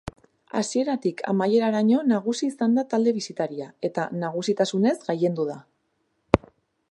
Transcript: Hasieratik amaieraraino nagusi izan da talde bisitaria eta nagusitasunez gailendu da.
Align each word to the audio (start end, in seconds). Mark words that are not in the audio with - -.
Hasieratik 0.59 1.19
amaieraraino 1.33 1.99
nagusi 2.13 2.49
izan 2.53 2.73
da 2.79 2.85
talde 2.95 3.13
bisitaria 3.19 3.69
eta 3.89 4.07
nagusitasunez 4.23 4.97
gailendu 5.05 5.49
da. 5.53 5.61